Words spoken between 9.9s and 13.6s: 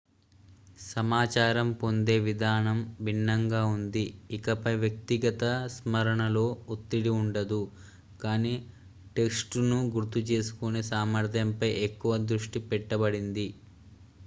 గుర్తుచేసుకునే సామర్థ్యంపై ఎక్కువ దృష్టి పెట్టబడింది